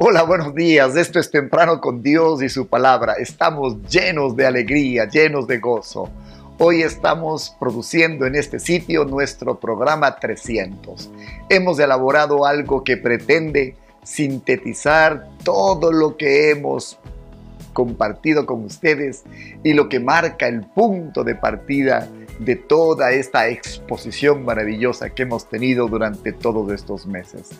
[0.00, 0.94] Hola, buenos días.
[0.94, 3.14] Esto es temprano con Dios y su palabra.
[3.14, 6.08] Estamos llenos de alegría, llenos de gozo.
[6.58, 11.10] Hoy estamos produciendo en este sitio nuestro programa 300.
[11.48, 13.74] Hemos elaborado algo que pretende
[14.04, 16.96] sintetizar todo lo que hemos
[17.72, 19.24] compartido con ustedes
[19.64, 22.08] y lo que marca el punto de partida
[22.38, 27.50] de toda esta exposición maravillosa que hemos tenido durante todos estos meses.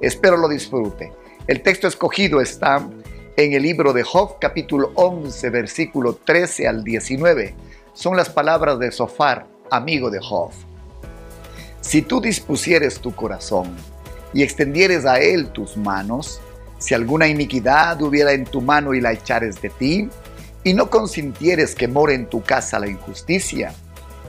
[0.00, 1.12] Espero lo disfrute.
[1.46, 2.88] El texto escogido está
[3.36, 7.54] en el libro de Job capítulo 11 versículo 13 al 19.
[7.92, 10.50] Son las palabras de Sofar, amigo de Job.
[11.80, 13.74] Si tú dispusieres tu corazón
[14.32, 16.40] y extendieres a él tus manos,
[16.78, 20.08] si alguna iniquidad hubiera en tu mano y la echares de ti,
[20.64, 23.74] y no consintieres que more en tu casa la injusticia,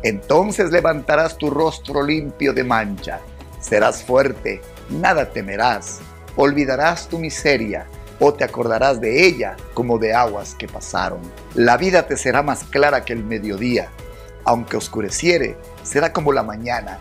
[0.03, 3.19] entonces levantarás tu rostro limpio de mancha,
[3.59, 6.01] serás fuerte, nada temerás
[6.35, 7.85] olvidarás tu miseria
[8.19, 11.19] o te acordarás de ella como de aguas que pasaron.
[11.53, 13.89] La vida te será más clara que el mediodía,
[14.45, 16.99] aunque oscureciere, será como la mañana.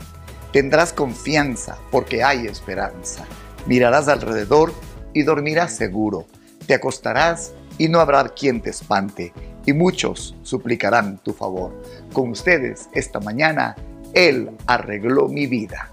[0.52, 3.24] Tendrás confianza porque hay esperanza.
[3.66, 4.72] Mirarás alrededor
[5.12, 6.26] y dormirás seguro.
[6.66, 9.32] Te acostarás y no habrá quien te espante,
[9.66, 11.72] y muchos suplicarán tu favor.
[12.12, 13.76] Con ustedes esta mañana,
[14.12, 15.90] Él arregló mi vida.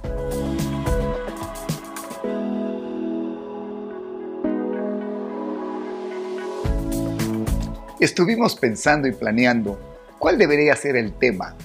[7.99, 9.79] Estuvimos pensando y planeando
[10.17, 11.55] cuál debería ser el tema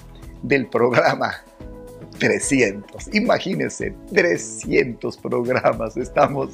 [0.43, 1.33] del programa
[2.19, 3.15] 300.
[3.15, 5.97] Imagínense, 300 programas.
[5.97, 6.51] Estamos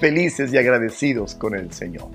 [0.00, 2.08] felices y agradecidos con el Señor.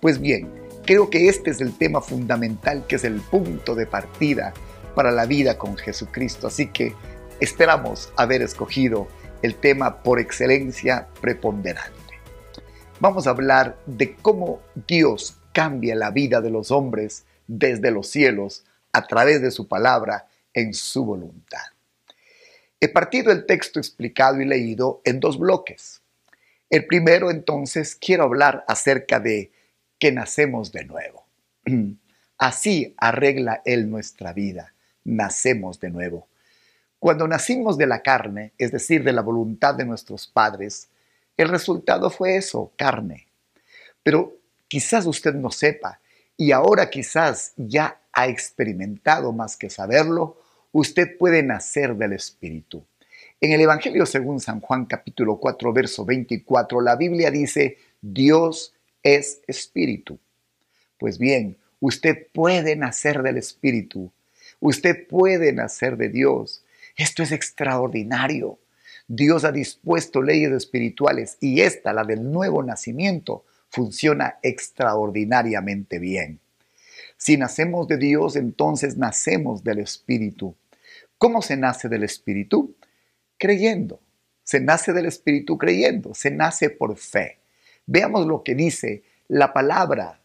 [0.00, 0.48] Pues bien,
[0.88, 4.54] creo que este es el tema fundamental que es el punto de partida
[4.94, 6.46] para la vida con Jesucristo.
[6.46, 6.94] Así que
[7.40, 9.06] esperamos haber escogido
[9.42, 11.92] el tema por excelencia preponderante.
[13.00, 18.64] Vamos a hablar de cómo Dios cambia la vida de los hombres desde los cielos
[18.90, 21.66] a través de su palabra en su voluntad.
[22.80, 26.00] He partido el texto explicado y leído en dos bloques.
[26.70, 29.50] El primero entonces quiero hablar acerca de
[29.98, 31.26] que nacemos de nuevo.
[32.38, 36.28] Así arregla Él nuestra vida, nacemos de nuevo.
[36.98, 40.88] Cuando nacimos de la carne, es decir, de la voluntad de nuestros padres,
[41.36, 43.28] el resultado fue eso, carne.
[44.02, 44.38] Pero
[44.68, 45.98] Quizás usted no sepa
[46.36, 50.36] y ahora quizás ya ha experimentado más que saberlo,
[50.72, 52.84] usted puede nacer del Espíritu.
[53.40, 59.40] En el Evangelio según San Juan capítulo 4 verso 24, la Biblia dice, Dios es
[59.46, 60.18] Espíritu.
[60.98, 64.10] Pues bien, usted puede nacer del Espíritu,
[64.60, 66.64] usted puede nacer de Dios.
[66.96, 68.58] Esto es extraordinario.
[69.06, 76.40] Dios ha dispuesto leyes espirituales y esta, la del nuevo nacimiento, funciona extraordinariamente bien.
[77.16, 80.54] Si nacemos de Dios, entonces nacemos del Espíritu.
[81.18, 82.74] ¿Cómo se nace del Espíritu?
[83.38, 84.00] Creyendo.
[84.44, 87.38] Se nace del Espíritu creyendo, se nace por fe.
[87.90, 90.20] Veamos lo que dice la palabra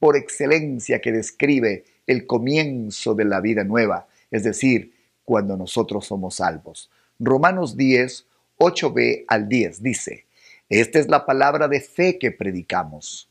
[0.00, 4.92] por excelencia que describe el comienzo de la vida nueva, es decir,
[5.24, 6.90] cuando nosotros somos salvos.
[7.20, 8.26] Romanos 10,
[8.58, 10.26] 8b al 10 dice,
[10.68, 13.30] esta es la palabra de fe que predicamos,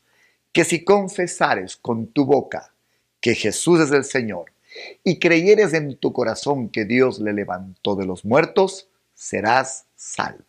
[0.52, 2.72] que si confesares con tu boca
[3.20, 4.52] que Jesús es el Señor
[5.04, 10.44] y creyeres en tu corazón que Dios le levantó de los muertos, serás salvo.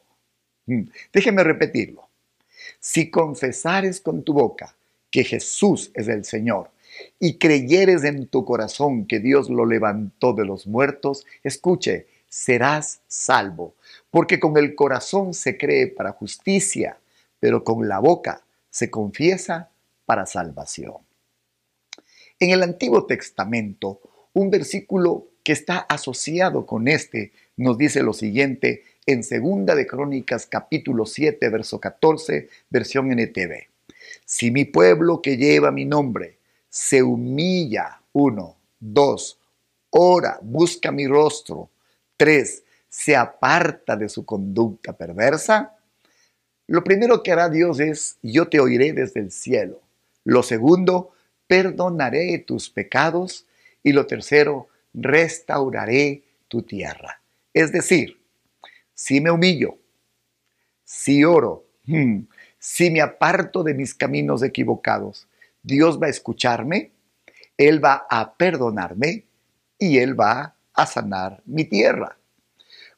[0.67, 2.10] Mm, déjeme repetirlo.
[2.79, 4.75] Si confesares con tu boca
[5.09, 6.71] que Jesús es el Señor
[7.19, 13.75] y creyeres en tu corazón que Dios lo levantó de los muertos, escuche, serás salvo
[14.09, 16.99] porque con el corazón se cree para justicia,
[17.39, 19.69] pero con la boca se confiesa
[20.05, 20.97] para salvación.
[22.39, 24.01] En el Antiguo Testamento,
[24.33, 30.45] un versículo que está asociado con este nos dice lo siguiente en Segunda de Crónicas
[30.45, 33.67] capítulo 7 verso 14, versión NTV.
[34.25, 36.37] Si mi pueblo que lleva mi nombre
[36.69, 39.39] se humilla, uno, dos,
[39.89, 41.69] ora, busca mi rostro,
[42.17, 45.75] tres, se aparta de su conducta perversa,
[46.71, 49.81] lo primero que hará Dios es, yo te oiré desde el cielo.
[50.23, 51.11] Lo segundo,
[51.45, 53.45] perdonaré tus pecados.
[53.83, 57.19] Y lo tercero, restauraré tu tierra.
[57.53, 58.20] Es decir,
[59.01, 59.79] si me humillo,
[60.83, 62.19] si oro, hmm,
[62.59, 65.27] si me aparto de mis caminos equivocados,
[65.63, 66.91] Dios va a escucharme,
[67.57, 69.25] Él va a perdonarme
[69.79, 72.15] y Él va a sanar mi tierra.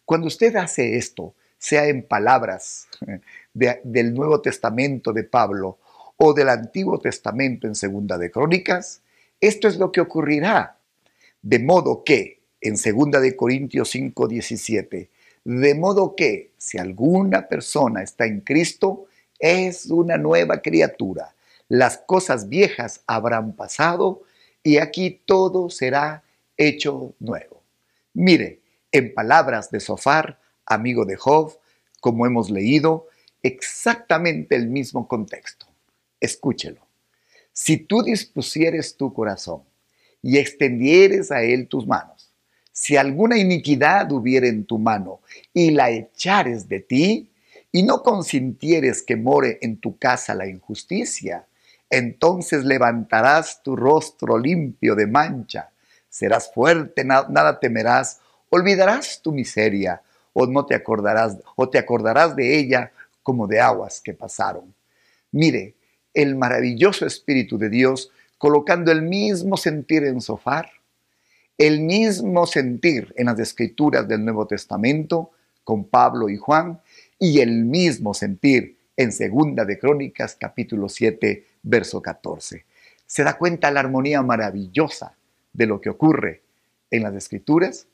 [0.04, 2.90] Cuando usted hace esto, sea en palabras
[3.54, 5.80] del Nuevo Testamento de Pablo
[6.18, 9.02] o del Antiguo Testamento en Segunda de Crónicas,
[9.40, 10.80] esto es lo que ocurrirá.
[11.42, 15.13] De modo que, en Segunda de Corintios 5, 17,
[15.44, 19.08] de modo que si alguna persona está en Cristo,
[19.40, 21.36] es una nueva criatura.
[21.68, 24.24] Las cosas viejas habrán pasado
[24.64, 26.24] y aquí todo será
[26.56, 27.62] hecho nuevo.
[28.14, 28.62] Mire,
[28.92, 31.58] en palabras de Sofar, amigo de Job,
[32.00, 33.08] como hemos leído,
[33.42, 35.66] exactamente el mismo contexto.
[36.20, 36.88] Escúchelo.
[37.52, 39.64] Si tú dispusieres tu corazón
[40.22, 42.23] y extendieres a él tus manos,
[42.74, 45.22] si alguna iniquidad hubiera en tu mano
[45.54, 47.30] y la echares de ti,
[47.72, 51.48] y no consintieres que more en tu casa la injusticia,
[51.90, 55.72] entonces levantarás tu rostro limpio de mancha,
[56.08, 60.02] serás fuerte, nada temerás, olvidarás tu miseria,
[60.34, 62.92] o no te acordarás, o te acordarás de ella
[63.24, 64.74] como de aguas que pasaron.
[65.32, 65.76] Mire,
[66.14, 70.70] el maravilloso Espíritu de Dios colocando el mismo sentir en Sofar,
[71.58, 75.32] el mismo sentir en las escrituras del Nuevo Testamento
[75.64, 76.82] con Pablo y Juan
[77.20, 82.66] y el mismo sentir en Segunda de Crónicas capítulo 7 verso 14.
[83.06, 85.16] ¿Se da cuenta la armonía maravillosa
[85.54, 86.42] de lo que ocurre
[86.90, 87.88] en las escrituras?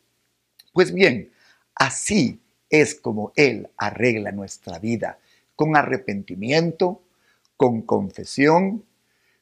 [0.73, 1.31] Pues bien,
[1.75, 2.39] así
[2.69, 5.19] es como Él arregla nuestra vida,
[5.55, 7.01] con arrepentimiento,
[7.57, 8.85] con confesión,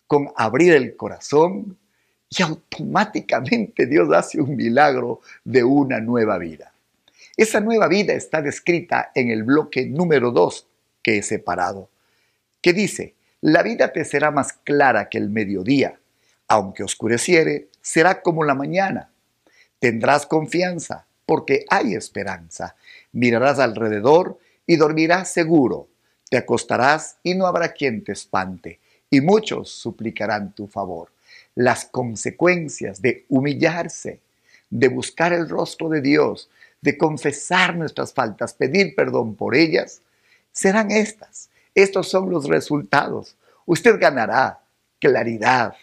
[0.07, 1.77] con abrir el corazón
[2.29, 6.73] y automáticamente Dios hace un milagro de una nueva vida.
[7.35, 10.67] Esa nueva vida está descrita en el bloque número 2
[11.03, 11.89] que he separado,
[12.61, 15.99] que dice, la vida te será más clara que el mediodía,
[16.47, 19.11] aunque oscureciere, será como la mañana.
[19.79, 22.75] Tendrás confianza, porque hay esperanza.
[23.11, 25.87] Mirarás alrededor y dormirás seguro.
[26.29, 31.11] Te acostarás y no habrá quien te espante, y muchos suplicarán tu favor.
[31.57, 34.19] Las consecuencias de humillarse,
[34.69, 36.51] de buscar el rostro de Dios,
[36.81, 40.03] de confesar nuestras faltas, pedir perdón por ellas,
[40.51, 41.49] serán estas.
[41.73, 43.35] Estos son los resultados.
[43.65, 44.59] Usted ganará
[44.99, 45.73] claridad,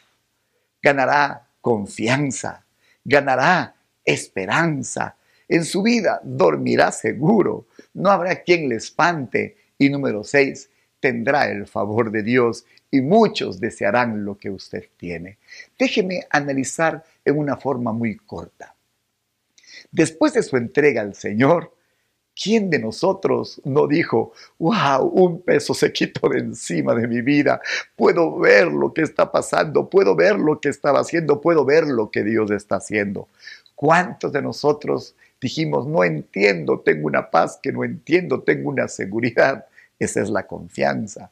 [0.81, 2.65] ganará confianza,
[3.05, 3.75] ganará
[4.05, 5.17] esperanza.
[5.49, 9.57] En su vida dormirá seguro, no habrá quien le espante.
[9.77, 10.71] Y número seis,
[11.05, 15.37] tendrá el favor de Dios y muchos desearán lo que usted tiene.
[15.79, 18.75] Déjeme analizar en una forma muy corta.
[19.93, 21.75] Después de su entrega al Señor,
[22.35, 27.61] ¿quién de nosotros no dijo, wow, un peso se quitó de encima de mi vida?
[27.95, 32.11] Puedo ver lo que está pasando, puedo ver lo que estaba haciendo, puedo ver lo
[32.11, 33.29] que Dios está haciendo.
[33.75, 39.67] ¿Cuántos de nosotros dijimos, no entiendo, tengo una paz que no entiendo, tengo una seguridad?
[40.05, 41.31] Esa es la confianza.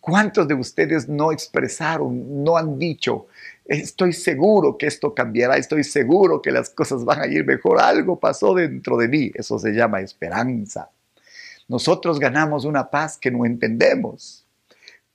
[0.00, 3.28] ¿Cuántos de ustedes no expresaron, no han dicho,
[3.64, 8.18] estoy seguro que esto cambiará, estoy seguro que las cosas van a ir mejor, algo
[8.18, 9.30] pasó dentro de mí?
[9.32, 10.90] Eso se llama esperanza.
[11.68, 14.44] Nosotros ganamos una paz que no entendemos.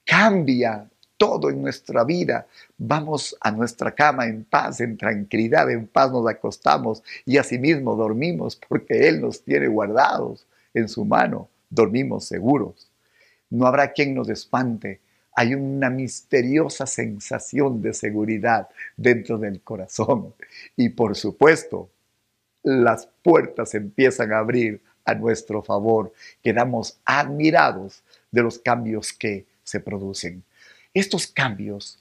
[0.05, 0.87] Cambia
[1.17, 2.47] todo en nuestra vida.
[2.77, 8.55] Vamos a nuestra cama en paz, en tranquilidad, en paz nos acostamos y asimismo dormimos
[8.55, 11.49] porque Él nos tiene guardados en su mano.
[11.69, 12.89] Dormimos seguros
[13.49, 14.99] no habrá quien nos espante.
[15.33, 20.33] Hay una misteriosa sensación de seguridad dentro del corazón.
[20.75, 21.89] Y por supuesto,
[22.63, 26.11] las puertas empiezan a abrir a nuestro favor.
[26.43, 30.43] Quedamos admirados de los cambios que se producen.
[30.93, 31.99] Estos cambios,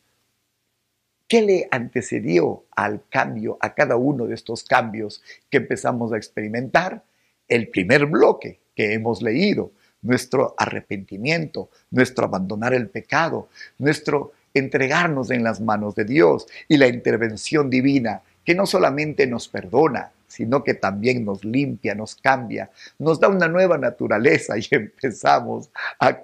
[1.29, 7.05] ¿qué le antecedió al cambio, a cada uno de estos cambios que empezamos a experimentar?
[7.49, 15.43] El primer bloque que hemos leído, nuestro arrepentimiento, nuestro abandonar el pecado, nuestro entregarnos en
[15.43, 20.75] las manos de Dios y la intervención divina que no solamente nos perdona, sino que
[20.75, 26.21] también nos limpia, nos cambia, nos da una nueva naturaleza y empezamos a,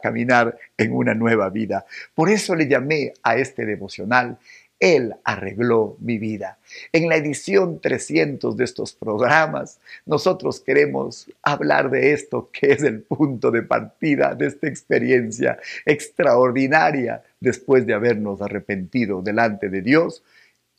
[0.00, 1.84] caminar en una nueva vida.
[2.14, 4.38] Por eso le llamé a este devocional
[4.80, 6.58] él arregló mi vida.
[6.92, 13.02] En la edición 300 de estos programas, nosotros queremos hablar de esto que es el
[13.02, 20.22] punto de partida de esta experiencia extraordinaria después de habernos arrepentido delante de Dios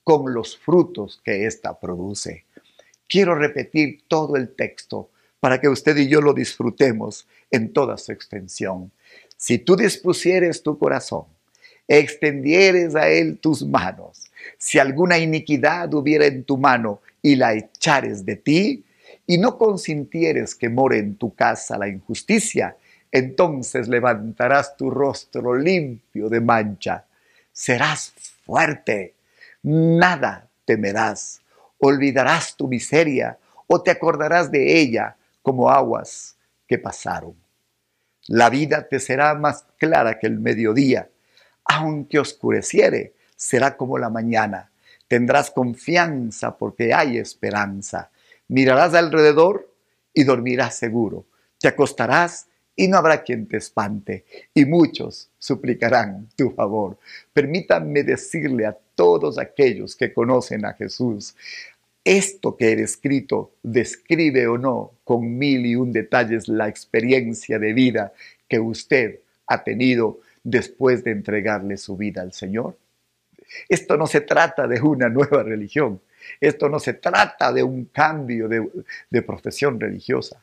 [0.03, 2.45] con los frutos que ésta produce.
[3.07, 8.11] Quiero repetir todo el texto para que usted y yo lo disfrutemos en toda su
[8.11, 8.91] extensión.
[9.37, 11.25] Si tú dispusieres tu corazón,
[11.99, 18.25] extendieres a él tus manos, si alguna iniquidad hubiera en tu mano y la echares
[18.25, 18.83] de ti,
[19.27, 22.75] y no consintieres que more en tu casa la injusticia,
[23.11, 27.05] entonces levantarás tu rostro limpio de mancha.
[27.51, 28.13] Serás
[28.45, 29.15] fuerte,
[29.63, 31.41] nada temerás,
[31.77, 36.35] olvidarás tu miseria o te acordarás de ella como aguas
[36.67, 37.35] que pasaron.
[38.27, 41.09] La vida te será más clara que el mediodía,
[41.65, 44.71] aunque oscureciere, será como la mañana.
[45.07, 48.11] Tendrás confianza porque hay esperanza.
[48.47, 49.69] Mirarás alrededor
[50.13, 51.25] y dormirás seguro.
[51.59, 56.97] Te acostarás y no habrá quien te espante, y muchos suplicarán tu favor.
[57.33, 61.35] Permítanme decirle a todos aquellos que conocen a Jesús,
[62.03, 67.73] esto que he escrito describe o no con mil y un detalles la experiencia de
[67.73, 68.13] vida
[68.47, 72.77] que usted ha tenido después de entregarle su vida al Señor.
[73.67, 76.01] Esto no se trata de una nueva religión,
[76.39, 80.41] esto no se trata de un cambio de, profesión religiosa,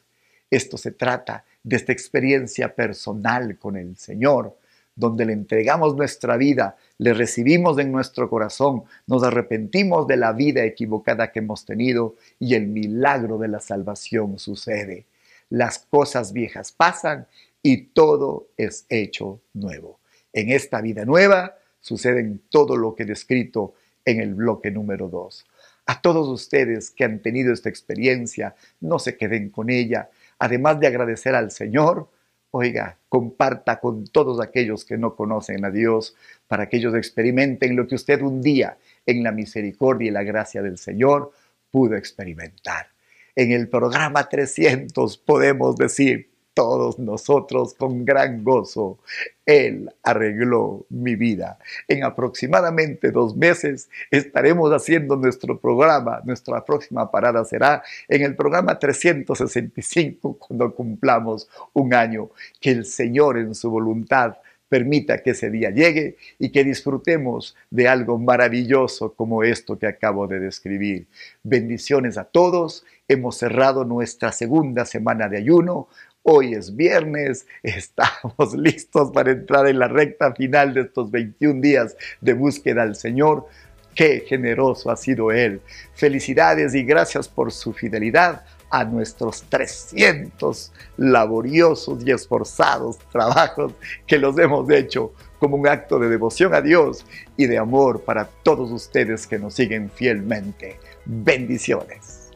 [0.51, 4.57] esto se trata de esta experiencia personal con el Señor,
[4.95, 10.65] donde le entregamos nuestra vida, le recibimos en nuestro corazón, nos arrepentimos de la vida
[10.65, 15.07] equivocada que hemos tenido y el milagro de la salvación sucede.
[15.51, 17.27] Las cosas viejas pasan
[17.63, 20.01] y todo es hecho nuevo.
[20.33, 23.75] En esta vida nueva sucede todo lo que he descrito
[24.05, 25.47] en el bloque número 2.
[25.87, 30.11] A todos ustedes que han tenido esta experiencia, no se queden con ella.
[30.39, 32.11] Además de agradecer al Señor,
[32.51, 36.15] oiga, comparta con todos aquellos que no conocen a Dios
[36.47, 40.63] para que ellos experimenten lo que usted un día en la misericordia y la gracia
[40.63, 41.33] del Señor
[41.71, 42.89] pudo experimentar.
[43.35, 48.99] En el programa 300 podemos decir, todos nosotros con gran gozo.
[49.47, 51.57] Él arregló mi vida.
[51.87, 56.21] En aproximadamente dos meses estaremos haciendo nuestro programa.
[56.25, 62.31] Nuestra próxima parada será en el programa 365 cuando cumplamos un año.
[62.61, 64.39] Que el Señor en su voluntad
[64.69, 70.27] permita que ese día llegue y que disfrutemos de algo maravilloso como esto que acabo
[70.27, 71.07] de describir.
[71.45, 72.85] Bendiciones a todos.
[73.07, 75.89] Hemos cerrado nuestra segunda semana de ayuno.
[76.31, 81.97] Hoy es viernes, estamos listos para entrar en la recta final de estos 21 días
[82.21, 83.47] de búsqueda al Señor.
[83.95, 85.63] Qué generoso ha sido Él.
[85.95, 93.73] Felicidades y gracias por su fidelidad a nuestros 300 laboriosos y esforzados trabajos
[94.07, 97.07] que los hemos hecho como un acto de devoción a Dios
[97.39, 100.79] y de amor para todos ustedes que nos siguen fielmente.
[101.07, 102.29] Bendiciones.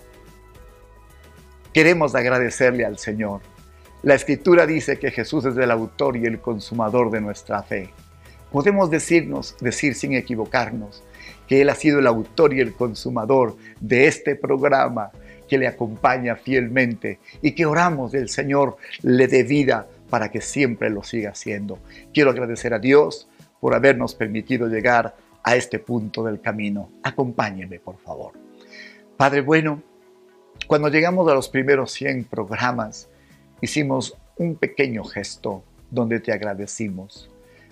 [1.74, 3.51] Queremos agradecerle al Señor
[4.02, 7.90] la escritura dice que Jesús es el autor y el consumador de nuestra fe.
[8.50, 11.04] Podemos decirnos, decir sin equivocarnos,
[11.46, 15.12] que Él ha sido el autor y el consumador de este programa
[15.48, 20.90] que le acompaña fielmente y que oramos del Señor le dé vida para que siempre
[20.90, 21.78] lo siga haciendo.
[22.12, 23.28] Quiero agradecer a Dios
[23.60, 26.90] por habernos permitido llegar a este punto del camino.
[27.02, 28.32] Acompáñeme, por favor.
[29.16, 29.82] Padre bueno,
[30.66, 33.08] cuando llegamos a los primeros 100 programas,
[33.62, 37.30] hicimos un pequeño gesto donde te agradecimos.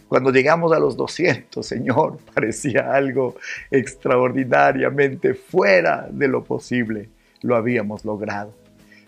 [0.09, 3.35] Cuando llegamos a los 200, Señor, parecía algo
[3.71, 7.11] extraordinariamente fuera de lo posible.
[7.43, 8.55] Lo habíamos logrado.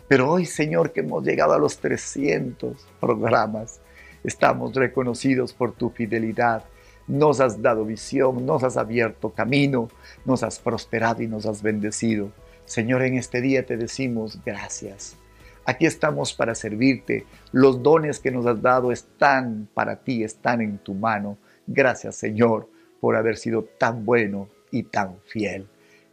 [0.08, 3.80] Pero hoy, Señor, que hemos llegado a los 300 programas,
[4.24, 6.64] estamos reconocidos por tu fidelidad.
[7.06, 9.88] Nos has dado visión, nos has abierto camino,
[10.24, 12.30] nos has prosperado y nos has bendecido.
[12.64, 15.16] Señor, en este día te decimos gracias.
[15.64, 17.24] Aquí estamos para servirte.
[17.52, 21.38] Los dones que nos has dado están para ti, están en tu mano.
[21.66, 22.68] Gracias Señor
[23.00, 25.68] por haber sido tan bueno y tan fiel.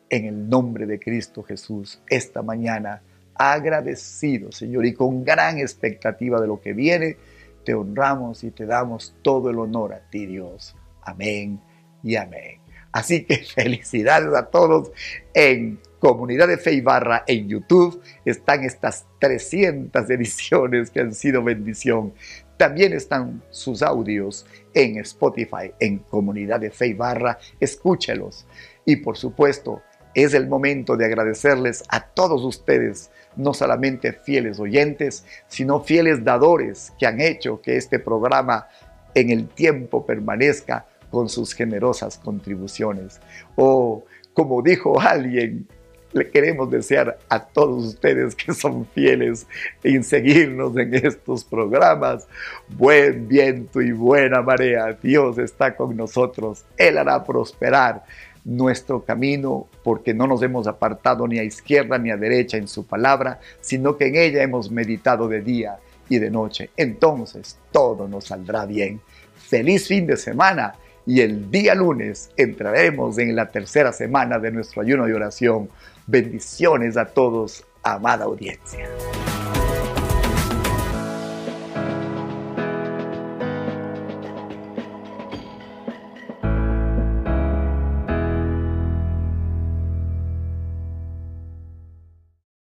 [0.10, 3.01] En el nombre de Cristo Jesús, esta mañana,
[3.36, 7.18] agradecido Señor y con gran expectativa de lo que viene,
[7.63, 10.75] te honramos y te damos todo el honor a ti Dios.
[11.01, 11.60] Amén
[12.03, 12.60] y amén.
[12.91, 14.91] Así que felicidades a todos
[15.34, 18.01] en Comunidad de Fe Barra en YouTube.
[18.25, 22.13] Están estas 300 ediciones que han sido bendición.
[22.58, 27.38] También están sus audios en Spotify, en Comunidad de Fe y Barra.
[27.60, 28.46] Escúchelos.
[28.86, 29.82] Y por supuesto,
[30.15, 36.94] es el momento de agradecerles a todos ustedes, no solamente fieles oyentes, sino fieles dadores
[36.98, 38.68] que han hecho que este programa
[39.13, 43.20] en el tiempo permanezca con sus generosas contribuciones.
[43.56, 44.03] O
[44.34, 45.68] como dijo alguien,
[46.12, 49.48] le queremos desear a todos ustedes que son fieles
[49.84, 52.28] en seguirnos en estos programas.
[52.68, 54.98] Buen viento y buena marea.
[55.01, 56.66] Dios está con nosotros.
[56.78, 58.04] Él hará prosperar
[58.44, 62.86] nuestro camino porque no nos hemos apartado ni a izquierda ni a derecha en su
[62.86, 66.72] palabra, sino que en ella hemos meditado de día y de noche.
[66.75, 69.01] Entonces todo nos saldrá bien.
[69.36, 70.74] Feliz fin de semana
[71.06, 75.70] y el día lunes entraremos en la tercera semana de nuestro ayuno de oración.
[76.12, 78.89] Bendiciones a todos, amada audiencia.